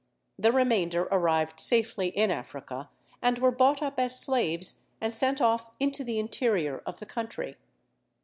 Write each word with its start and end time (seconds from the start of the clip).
The 0.39 0.51
remainder 0.51 1.03
arrived 1.11 1.59
safely 1.59 2.07
in 2.07 2.31
Africa, 2.31 2.89
and 3.21 3.37
were 3.37 3.51
bought 3.51 3.83
up 3.83 3.99
as 3.99 4.19
slaves, 4.19 4.81
and 4.99 5.13
sent 5.13 5.39
off 5.39 5.69
into 5.79 6.03
the 6.03 6.17
interior 6.17 6.81
of 6.87 6.97
the 6.99 7.05
country. 7.05 7.55